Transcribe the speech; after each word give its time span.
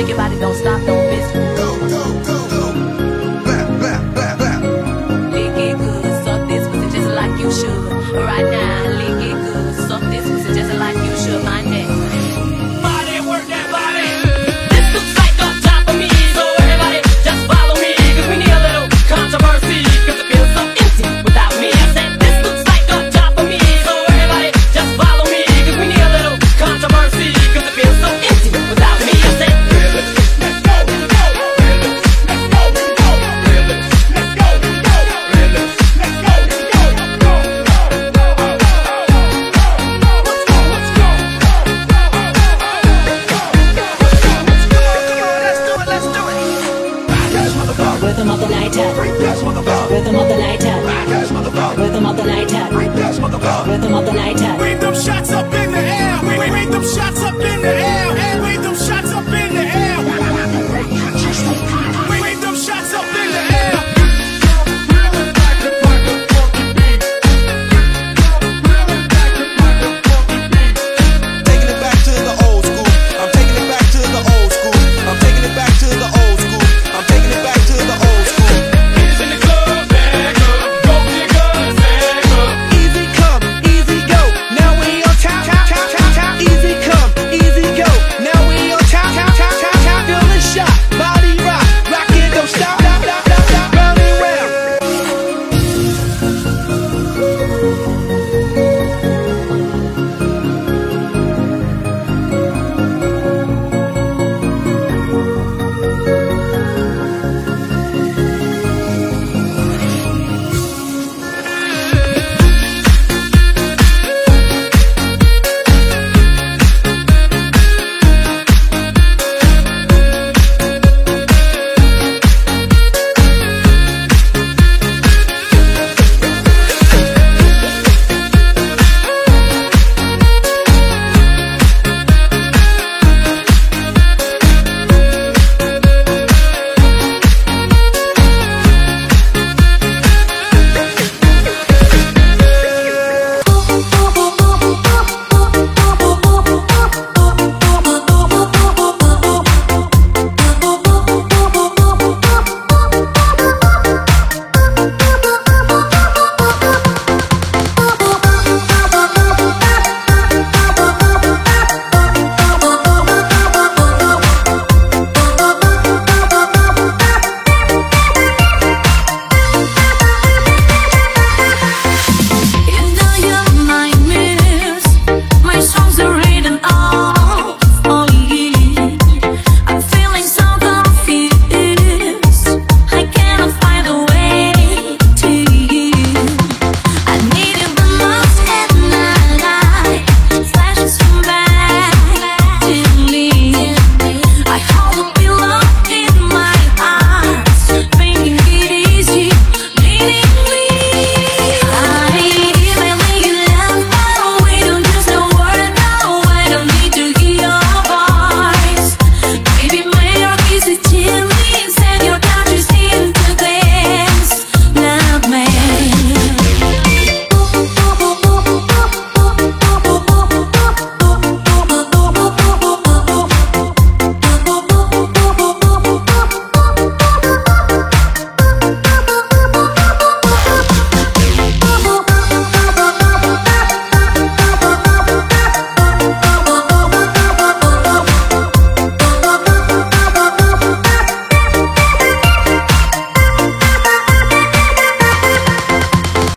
Shake 0.00 0.08
your 0.08 0.16
body, 0.16 0.38
don't 0.38 0.54
stop, 0.54 0.80
don't 0.86 1.10
miss. 1.10 1.39